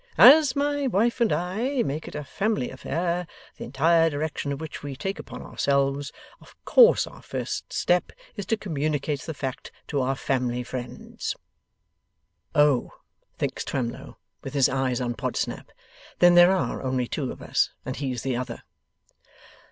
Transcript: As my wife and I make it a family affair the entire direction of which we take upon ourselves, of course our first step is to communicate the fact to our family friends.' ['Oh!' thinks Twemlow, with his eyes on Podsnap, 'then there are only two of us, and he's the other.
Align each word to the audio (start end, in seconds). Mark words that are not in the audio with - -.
As 0.17 0.55
my 0.55 0.87
wife 0.87 1.21
and 1.21 1.31
I 1.31 1.83
make 1.83 2.07
it 2.07 2.15
a 2.15 2.23
family 2.23 2.71
affair 2.71 3.27
the 3.57 3.65
entire 3.65 4.09
direction 4.09 4.51
of 4.51 4.59
which 4.59 4.81
we 4.81 4.95
take 4.95 5.19
upon 5.19 5.43
ourselves, 5.43 6.11
of 6.39 6.55
course 6.65 7.05
our 7.05 7.21
first 7.21 7.71
step 7.71 8.11
is 8.35 8.47
to 8.47 8.57
communicate 8.57 9.21
the 9.21 9.35
fact 9.35 9.71
to 9.89 10.01
our 10.01 10.15
family 10.15 10.63
friends.' 10.63 11.35
['Oh!' 12.55 12.93
thinks 13.37 13.63
Twemlow, 13.63 14.17
with 14.43 14.55
his 14.55 14.69
eyes 14.69 14.99
on 15.01 15.13
Podsnap, 15.13 15.69
'then 16.17 16.33
there 16.33 16.49
are 16.51 16.81
only 16.81 17.07
two 17.07 17.31
of 17.31 17.39
us, 17.39 17.69
and 17.85 17.95
he's 17.97 18.23
the 18.23 18.35
other. 18.35 18.63